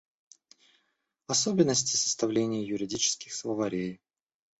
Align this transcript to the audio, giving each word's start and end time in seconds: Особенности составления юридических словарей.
Особенности 1.27 1.95
составления 1.95 2.63
юридических 2.65 3.35
словарей. 3.35 4.01